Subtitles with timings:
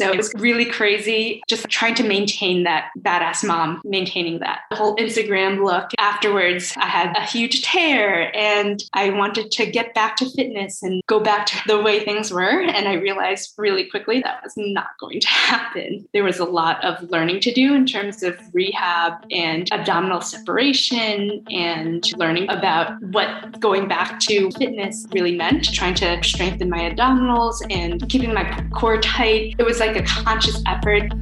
[0.00, 4.76] So it was really crazy just trying to maintain that badass mom, maintaining that the
[4.76, 5.90] whole Instagram look.
[5.98, 11.02] Afterwards, I had a huge tear and I wanted to get back to fitness and
[11.06, 12.62] go back to the way things were.
[12.62, 16.08] And I realized really quickly that was not going to happen.
[16.14, 21.44] There was a lot of learning to do in terms of rehab and abdominal separation
[21.50, 27.56] and learning about what going back to fitness really meant, trying to strengthen my abdominals
[27.68, 29.56] and keeping my core tight.
[29.58, 31.12] It was like a conscious effort.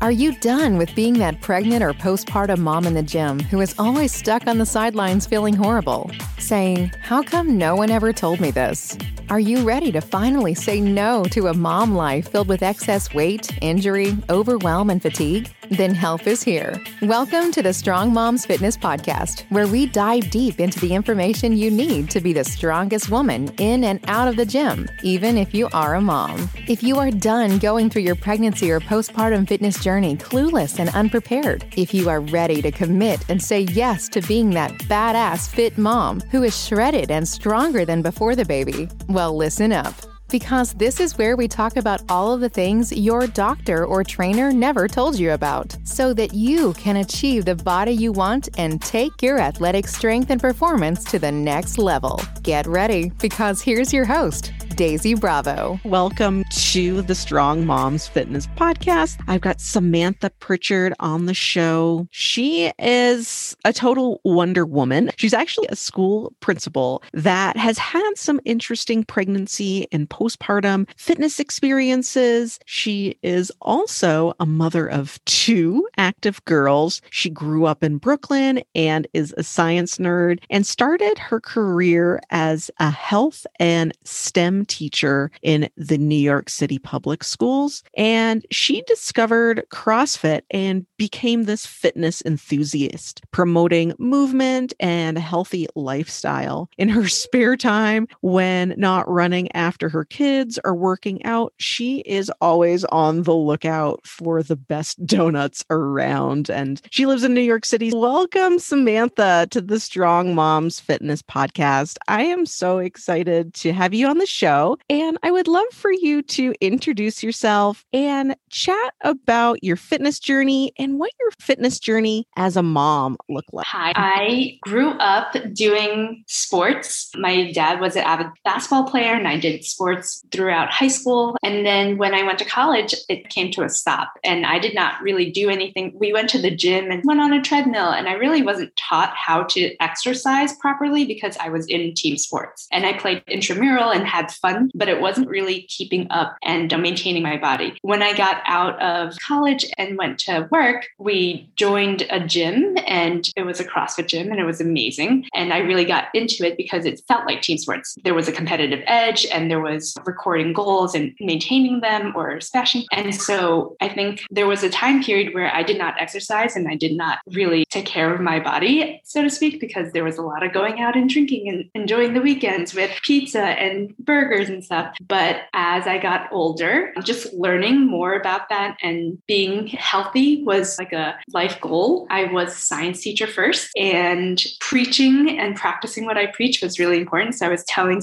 [0.00, 3.74] Are you done with being that pregnant or postpartum mom in the gym who is
[3.78, 6.10] always stuck on the sidelines feeling horrible?
[6.46, 8.96] Saying, How come no one ever told me this?
[9.28, 13.50] Are you ready to finally say no to a mom life filled with excess weight,
[13.60, 15.52] injury, overwhelm, and fatigue?
[15.68, 16.80] Then help is here.
[17.02, 21.72] Welcome to the Strong Moms Fitness Podcast, where we dive deep into the information you
[21.72, 25.68] need to be the strongest woman in and out of the gym, even if you
[25.72, 26.48] are a mom.
[26.68, 31.64] If you are done going through your pregnancy or postpartum fitness journey clueless and unprepared,
[31.76, 36.20] if you are ready to commit and say yes to being that badass fit mom
[36.36, 39.94] who is shredded and stronger than before the baby, well, listen up
[40.28, 44.52] because this is where we talk about all of the things your doctor or trainer
[44.52, 49.22] never told you about, so that you can achieve the body you want and take
[49.22, 52.20] your athletic strength and performance to the next level.
[52.42, 55.80] Get ready, because here's your host, Daisy Bravo.
[55.84, 59.16] Welcome to the Strong Moms Fitness Podcast.
[59.26, 62.06] I've got Samantha Pritchard on the show.
[62.10, 65.12] She is a total Wonder Woman.
[65.16, 72.60] She's actually a school principal that has had some interesting pregnancy and postpartum fitness experiences.
[72.66, 77.00] She is also a mother of two active girls.
[77.08, 82.70] She grew up in Brooklyn and is a science nerd and started her career as
[82.78, 87.82] a health and STEM teacher in the New York City public schools.
[87.96, 96.68] And she discovered CrossFit and became this fitness enthusiast, promoting movement and a healthy lifestyle.
[96.78, 102.30] In her spare time, when not running after her kids or working out, she is
[102.40, 106.50] always on the lookout for the best donuts around.
[106.50, 107.90] And she lives in New York City.
[107.94, 111.96] Welcome, Samantha, to the Strong Moms Fitness Podcast.
[112.08, 114.78] I am so excited to have you on the show show.
[114.88, 120.72] And I would love for you to introduce yourself and chat about your fitness journey
[120.78, 123.66] and what your fitness journey as a mom looked like.
[123.66, 127.10] Hi, I grew up doing sports.
[127.16, 131.36] My dad was an avid basketball player, and I did sports throughout high school.
[131.42, 134.74] And then when I went to college, it came to a stop, and I did
[134.74, 135.92] not really do anything.
[135.94, 139.14] We went to the gym and went on a treadmill, and I really wasn't taught
[139.16, 142.66] how to exercise properly because I was in team sports.
[142.72, 146.72] And I played intramural and had fun fun, but it wasn't really keeping up and
[146.80, 147.78] maintaining my body.
[147.82, 153.28] When I got out of college and went to work, we joined a gym and
[153.36, 155.26] it was a CrossFit gym and it was amazing.
[155.34, 157.96] And I really got into it because it felt like team sports.
[158.04, 162.84] There was a competitive edge and there was recording goals and maintaining them or smashing.
[162.92, 166.68] And so I think there was a time period where I did not exercise and
[166.68, 170.18] I did not really take care of my body, so to speak, because there was
[170.18, 174.35] a lot of going out and drinking and enjoying the weekends with pizza and burgers
[174.40, 174.96] and stuff.
[175.06, 180.92] But as I got older, just learning more about that and being healthy was like
[180.92, 182.06] a life goal.
[182.10, 186.98] I was a science teacher first, and preaching and practicing what I preach was really
[186.98, 187.34] important.
[187.34, 188.00] So I was telling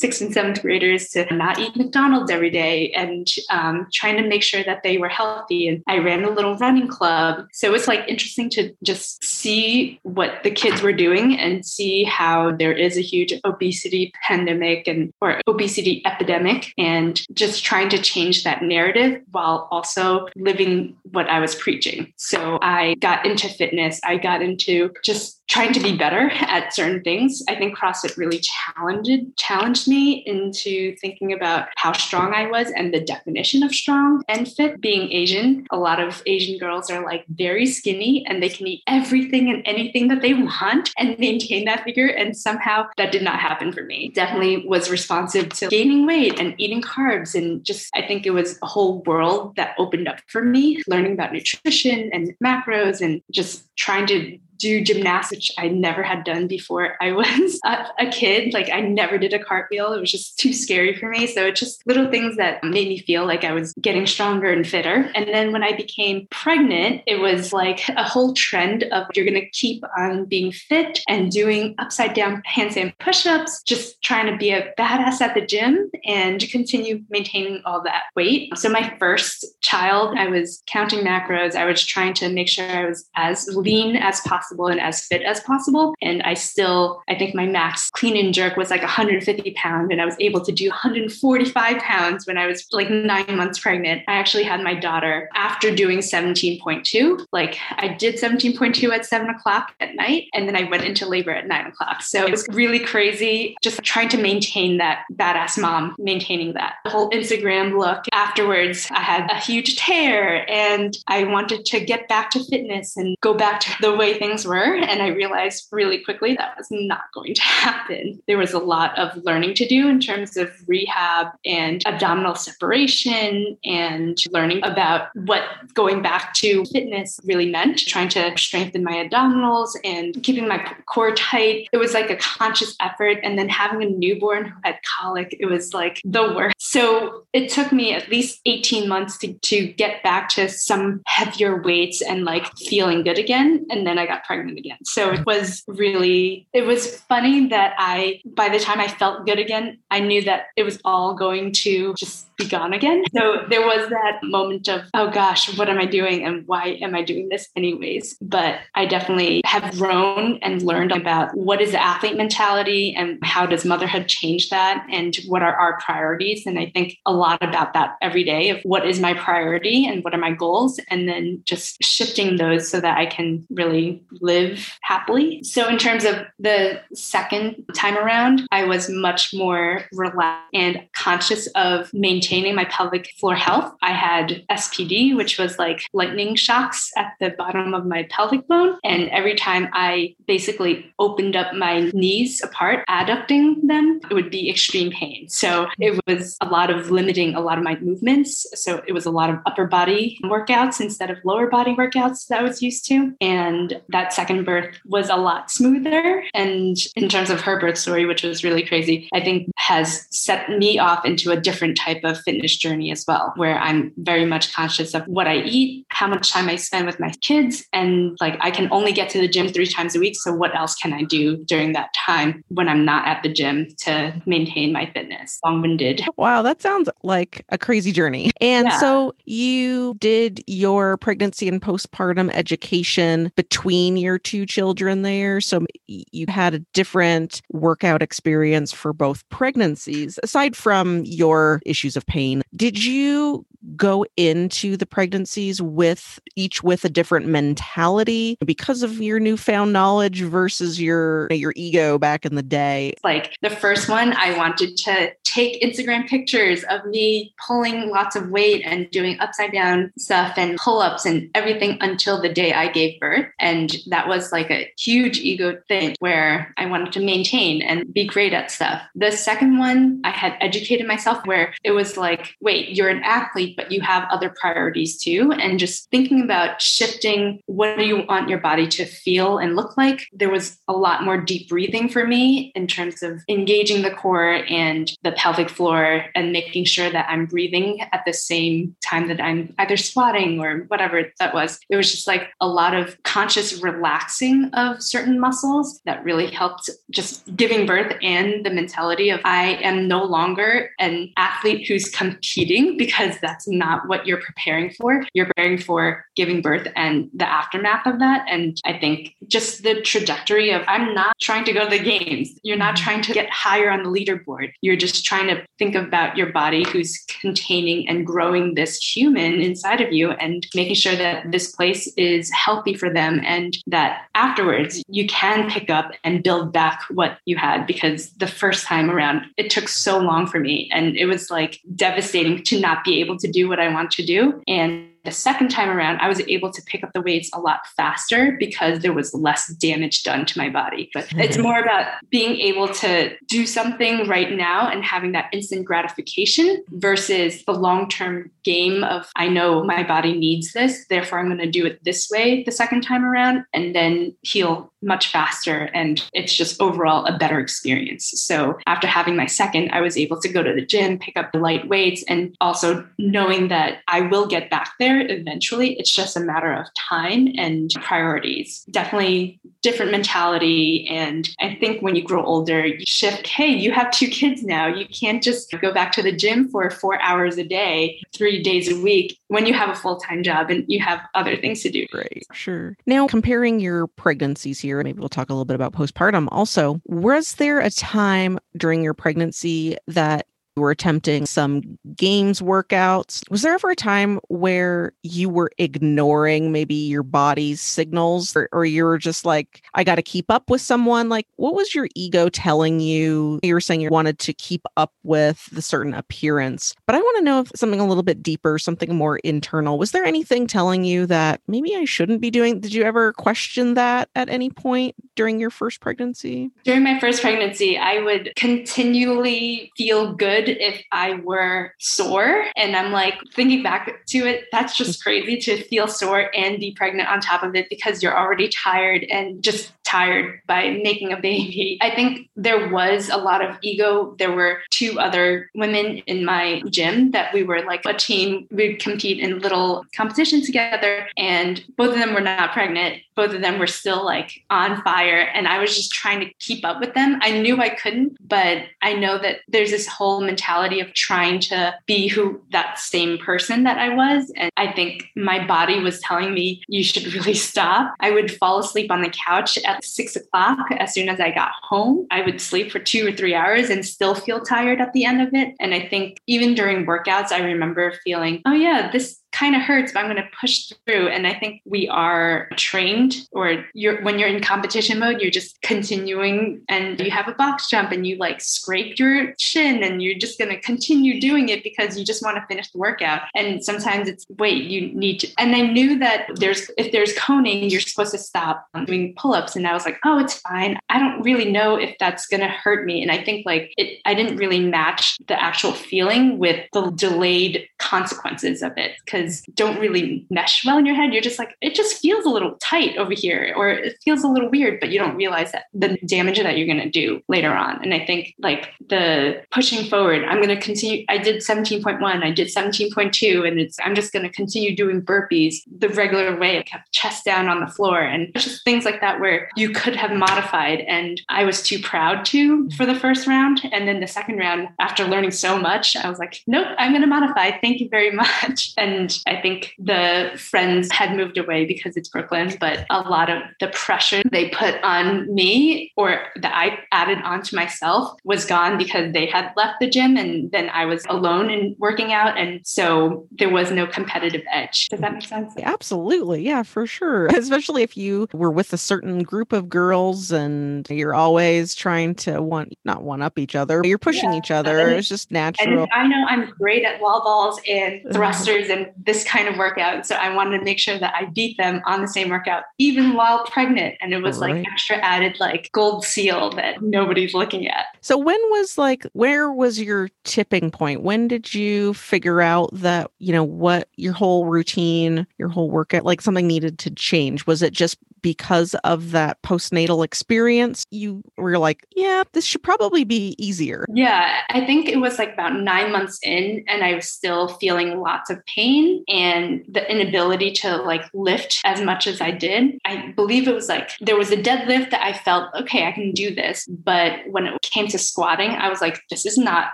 [0.00, 4.42] sixth and seventh graders to not eat McDonald's every day and um, trying to make
[4.42, 5.68] sure that they were healthy.
[5.68, 7.46] And I ran a little running club.
[7.52, 12.52] So it's like interesting to just see what the kids were doing and see how
[12.52, 17.98] there is a huge obesity pandemic and or obesity obesity epidemic and just trying to
[17.98, 22.12] change that narrative while also living what I was preaching.
[22.16, 24.00] So I got into fitness.
[24.04, 27.42] I got into just trying to be better at certain things.
[27.48, 32.94] I think CrossFit really challenged challenged me into thinking about how strong I was and
[32.94, 34.80] the definition of strong and fit.
[34.80, 38.82] Being Asian, a lot of Asian girls are like very skinny and they can eat
[38.86, 42.06] everything and anything that they want and maintain that figure.
[42.06, 44.12] And somehow that did not happen for me.
[44.14, 47.34] Definitely was responsive to gaining weight and eating carbs.
[47.34, 51.14] And just, I think it was a whole world that opened up for me, learning
[51.14, 56.46] about nutrition and macros and just trying to do gymnastics, which I never had done
[56.46, 58.52] before I was a, kid.
[58.52, 59.92] Like I never did a cartwheel.
[59.92, 61.26] It was just too scary for me.
[61.26, 64.66] So it's just little things that made me feel like I was getting stronger and
[64.66, 65.10] fitter.
[65.14, 69.40] And then when I became pregnant, it was like a whole trend of you're going
[69.40, 74.36] to keep on being fit and doing upside down handstand push ups, just trying to
[74.36, 78.56] be a badass at the gym and continue maintaining all that weight.
[78.58, 81.54] So my first child, I was counting macros.
[81.54, 85.22] I was trying to make sure I was as lean as possible and as fit
[85.22, 85.94] as possible.
[86.02, 89.88] And I still, I think my max clean and jerk was like 150 pounds.
[89.90, 94.02] And I was able to do 145 pounds when I was like nine months pregnant.
[94.08, 97.26] I actually had my daughter after doing 17.2.
[97.32, 100.28] Like I did 17.2 at seven o'clock at night.
[100.34, 102.02] And then I went into labor at nine o'clock.
[102.02, 106.90] So it was really crazy just trying to maintain that badass mom, maintaining that the
[106.90, 108.04] whole Instagram look.
[108.12, 113.16] Afterwards, I had a huge tear and I wanted to get back to fitness and
[113.20, 114.74] go back to the way things were.
[114.74, 118.20] And I realized really quickly that was not going to happen.
[118.26, 123.56] There was a lot of learning to do in terms of rehab and abdominal separation
[123.64, 125.42] and learning about what
[125.74, 131.14] going back to fitness really meant, trying to strengthen my abdominals and keeping my core
[131.14, 131.68] tight.
[131.72, 133.18] It was like a conscious effort.
[133.22, 136.54] And then having a newborn who had colic, it was like the worst.
[136.58, 141.60] So it took me at least 18 months to, to get back to some heavier
[141.60, 143.66] weights and like feeling good again.
[143.70, 144.78] And then I got pregnant again.
[144.84, 149.40] So it was really, it was funny that I, by the time I felt good
[149.40, 153.02] again, I knew that it was all going to just be gone again.
[153.12, 156.24] So there was that moment of, oh gosh, what am I doing?
[156.24, 158.16] And why am I doing this anyways?
[158.20, 163.46] But I definitely have grown and learned about what is the athlete mentality and how
[163.46, 166.46] does motherhood change that and what are our priorities.
[166.46, 170.04] And I think a lot about that every day of what is my priority and
[170.04, 174.78] what are my goals, and then just shifting those so that I can really live
[174.82, 175.42] happily.
[175.42, 181.46] So in terms of the second time around, I was much more relaxed and conscious
[181.48, 183.74] of maintaining my pelvic floor health.
[183.82, 188.78] I had SPD, which was like lightning shocks at the bottom of my pelvic bone.
[188.84, 194.50] And every time I basically opened up my knees apart, adducting them, it would be
[194.50, 195.28] extreme pain.
[195.28, 198.46] So it was a lot of limiting a lot of my movements.
[198.54, 202.40] So it was a lot of upper body workouts instead of lower body workouts that
[202.40, 203.14] I was used to.
[203.20, 206.24] And that second birth was a lot smoother.
[206.34, 210.48] And in terms of her birth story, which was really crazy, I think has set
[210.50, 214.52] me off into a different type of fitness journey as well, where I'm very much
[214.52, 218.36] conscious of what I eat, how much time I spend with my kids, and like
[218.40, 220.16] I can only get to the gym three times a week.
[220.16, 223.68] So, what else can I do during that time when I'm not at the gym
[223.78, 225.38] to maintain my fitness?
[225.44, 226.04] Long winded.
[226.16, 228.30] Wow, that sounds like a crazy journey.
[228.40, 228.78] And yeah.
[228.78, 235.40] so, you did your pregnancy and postpartum education between your two children there.
[235.40, 242.06] So, you had a different workout experience for both pregnancies, aside from your issues of
[242.06, 242.42] pain.
[242.54, 243.44] Did you
[243.76, 250.22] go into the pregnancies with each with a different mentality because of your newfound knowledge
[250.22, 252.94] versus your your ego back in the day?
[253.04, 258.30] Like the first one, I wanted to take Instagram pictures of me pulling lots of
[258.30, 262.68] weight and doing upside down stuff and pull ups and everything until the day I
[262.68, 263.26] gave birth.
[263.38, 268.06] And that was like a huge ego thing where I wanted to maintain and be
[268.06, 268.82] great at stuff.
[268.94, 273.49] The second one, I had educated myself where it was like, wait, you're an athlete,
[273.56, 275.32] but you have other priorities too.
[275.32, 279.76] And just thinking about shifting what do you want your body to feel and look
[279.76, 283.90] like, there was a lot more deep breathing for me in terms of engaging the
[283.90, 289.08] core and the pelvic floor and making sure that I'm breathing at the same time
[289.08, 291.58] that I'm either squatting or whatever that was.
[291.68, 296.70] It was just like a lot of conscious relaxing of certain muscles that really helped
[296.90, 302.76] just giving birth and the mentality of I am no longer an athlete who's competing
[302.76, 305.04] because that's not what you're preparing for.
[305.14, 308.26] You're preparing for giving birth and the aftermath of that.
[308.28, 312.30] And I think just the trajectory of I'm not trying to go to the games.
[312.42, 312.84] You're not mm-hmm.
[312.84, 314.52] trying to get higher on the leaderboard.
[314.60, 319.80] You're just trying to think about your body who's containing and growing this human inside
[319.80, 324.82] of you and making sure that this place is healthy for them and that afterwards
[324.88, 329.22] you can pick up and build back what you had because the first time around
[329.36, 333.16] it took so long for me and it was like devastating to not be able
[333.18, 334.42] to do what I want to do.
[334.46, 337.60] And the second time around, I was able to pick up the weights a lot
[337.76, 340.90] faster because there was less damage done to my body.
[340.92, 341.20] But mm-hmm.
[341.20, 346.62] it's more about being able to do something right now and having that instant gratification
[346.70, 351.38] versus the long term game of, I know my body needs this, therefore I'm going
[351.38, 355.70] to do it this way the second time around and then heal much faster.
[355.74, 358.12] And it's just overall a better experience.
[358.14, 361.32] So after having my second, I was able to go to the gym, pick up
[361.32, 365.78] the light weights, and also knowing that I will get back there eventually.
[365.78, 368.64] It's just a matter of time and priorities.
[368.70, 370.86] Definitely different mentality.
[370.88, 374.66] And I think when you grow older, you shift, hey, you have two kids now.
[374.66, 378.70] You can't just go back to the gym for four hours a day, three days
[378.70, 381.70] a week when you have a full time job and you have other things to
[381.70, 381.86] do.
[381.92, 382.26] Right.
[382.32, 382.76] Sure.
[382.86, 386.80] Now, comparing your pregnancies here, maybe we'll talk a little bit about postpartum also.
[386.86, 390.26] Was there a time during your pregnancy that
[390.56, 393.28] were attempting some games workouts.
[393.30, 398.64] Was there ever a time where you were ignoring maybe your body's signals or, or
[398.64, 401.08] you were just like, I got to keep up with someone?
[401.08, 403.40] Like, what was your ego telling you?
[403.42, 407.18] You were saying you wanted to keep up with the certain appearance, but I want
[407.18, 409.78] to know if something a little bit deeper, something more internal.
[409.78, 412.60] Was there anything telling you that maybe I shouldn't be doing?
[412.60, 416.50] Did you ever question that at any point during your first pregnancy?
[416.64, 422.44] During my first pregnancy, I would continually feel good if I were sore.
[422.56, 425.24] And I'm like thinking back to it, that's just mm-hmm.
[425.24, 429.04] crazy to feel sore and be pregnant on top of it because you're already tired
[429.04, 431.78] and just tired by making a baby.
[431.82, 434.14] I think there was a lot of ego.
[434.18, 438.46] There were two other women in my gym that we were like a team.
[438.50, 443.02] We'd compete in little competitions together, and both of them were not pregnant.
[443.16, 445.28] Both of them were still like on fire.
[445.34, 447.18] And I was just trying to keep up with them.
[447.20, 451.74] I knew I couldn't, but I know that there's this whole mentality of trying to
[451.86, 454.32] be who that same person that I was.
[454.36, 457.94] And I think my body was telling me, you should really stop.
[458.00, 461.52] I would fall asleep on the couch at six o'clock as soon as I got
[461.62, 462.06] home.
[462.10, 465.22] I would sleep for two or three hours and still feel tired at the end
[465.22, 465.54] of it.
[465.60, 469.92] And I think even during workouts, I remember feeling, oh, yeah, this kind of hurts,
[469.92, 471.08] but I'm going to push through.
[471.08, 475.60] And I think we are trained, or you're when you're in competition mode, you're just
[475.62, 480.18] continuing, and you have a box jump, and you like scrape your shin, and you're
[480.18, 483.22] just going to continue doing it because you just want to finish the workout.
[483.34, 485.28] And sometimes it's wait, you need to.
[485.38, 489.66] And I knew that there's if there's coning, you're supposed to stop doing pull-ups, and
[489.66, 490.78] I was like, oh, it's fine.
[490.88, 493.02] I don't really know if that's going to hurt me.
[493.02, 497.68] And I think like it, I didn't really match the actual feeling with the delayed
[497.78, 499.19] consequences of it because
[499.54, 501.12] don't really mesh well in your head.
[501.12, 504.28] You're just like, it just feels a little tight over here, or it feels a
[504.28, 507.52] little weird, but you don't realize that the damage that you're going to do later
[507.52, 507.82] on.
[507.82, 511.04] And I think like the pushing forward, I'm going to continue.
[511.08, 515.56] I did 17.1, I did 17.2, and it's, I'm just going to continue doing burpees
[515.78, 516.58] the regular way.
[516.58, 519.96] I kept chest down on the floor and just things like that where you could
[519.96, 520.80] have modified.
[520.80, 523.60] And I was too proud to for the first round.
[523.72, 527.02] And then the second round, after learning so much, I was like, nope, I'm going
[527.02, 527.58] to modify.
[527.60, 528.72] Thank you very much.
[528.76, 533.42] And I think the friends had moved away because it's Brooklyn, but a lot of
[533.60, 539.12] the pressure they put on me or that I added onto myself was gone because
[539.12, 542.36] they had left the gym and then I was alone and working out.
[542.36, 544.88] And so there was no competitive edge.
[544.88, 545.52] Does that make sense?
[545.62, 546.42] Absolutely.
[546.42, 547.26] Yeah, for sure.
[547.34, 552.42] Especially if you were with a certain group of girls and you're always trying to
[552.42, 554.38] want, not one up each other, you're pushing yeah.
[554.38, 554.78] each other.
[554.78, 555.86] And, it's just natural.
[555.92, 560.06] I know I'm great at wall balls and thrusters and this kind of workout.
[560.06, 563.14] So I wanted to make sure that I beat them on the same workout, even
[563.14, 563.96] while pregnant.
[564.00, 564.56] And it was right.
[564.56, 567.86] like extra added, like gold seal that nobody's looking at.
[568.00, 571.02] So when was like, where was your tipping point?
[571.02, 576.04] When did you figure out that, you know, what your whole routine, your whole workout,
[576.04, 577.46] like something needed to change?
[577.46, 583.04] Was it just because of that postnatal experience, you were like, yeah, this should probably
[583.04, 583.86] be easier?
[583.94, 588.00] Yeah, I think it was like about nine months in, and I was still feeling
[588.00, 592.78] lots of pain and the inability to like lift as much as I did.
[592.84, 596.12] I believe it was like there was a deadlift that I felt, okay, I can
[596.12, 596.66] do this.
[596.66, 599.72] But when it came to squatting, I was like, this is not,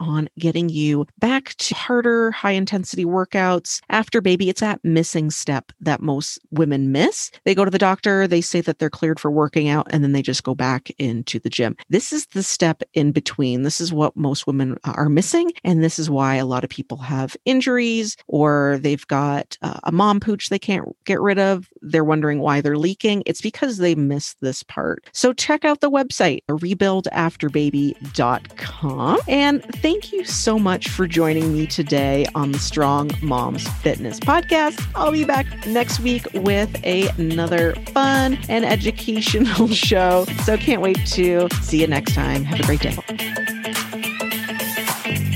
[0.00, 4.48] on getting you back to harder, high intensity workouts after baby.
[4.48, 7.30] It's that missing step that most women miss.
[7.44, 10.12] They go to the doctor, they say that they're cleared for working out, and then
[10.12, 11.76] they just go back into the gym.
[11.90, 13.62] This is the step in between.
[13.62, 15.52] This is what most women are missing.
[15.64, 19.92] And this is why a lot of people have injuries or they've got uh, a
[19.92, 21.68] mom pooch they can't get rid of.
[21.82, 23.22] They're wondering why they're leaking.
[23.26, 25.04] It's because they missed this part.
[25.12, 29.18] So check out the website, rebuildafterbaby.com.
[29.36, 34.82] And thank you so much for joining me today on the Strong Moms Fitness Podcast.
[34.94, 40.24] I'll be back next week with a, another fun and educational show.
[40.44, 42.44] So can't wait to see you next time.
[42.44, 43.55] Have a great day.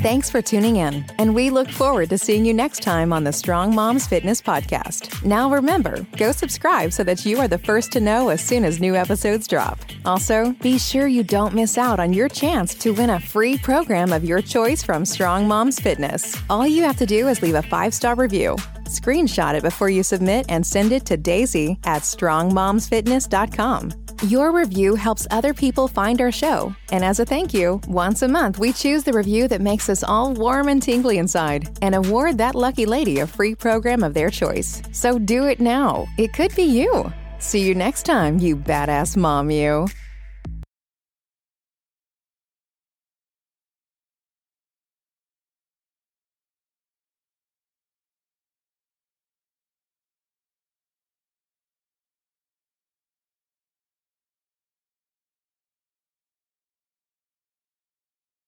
[0.00, 3.34] Thanks for tuning in, and we look forward to seeing you next time on the
[3.34, 5.22] Strong Moms Fitness Podcast.
[5.26, 8.80] Now remember, go subscribe so that you are the first to know as soon as
[8.80, 9.78] new episodes drop.
[10.06, 14.10] Also, be sure you don't miss out on your chance to win a free program
[14.10, 16.34] of your choice from Strong Moms Fitness.
[16.48, 18.56] All you have to do is leave a five star review.
[18.84, 24.09] Screenshot it before you submit and send it to Daisy at strongmomsfitness.com.
[24.24, 26.76] Your review helps other people find our show.
[26.92, 30.04] And as a thank you, once a month we choose the review that makes us
[30.04, 34.28] all warm and tingly inside and award that lucky lady a free program of their
[34.28, 34.82] choice.
[34.92, 36.06] So do it now.
[36.18, 37.10] It could be you.
[37.38, 39.86] See you next time, you badass mom, you.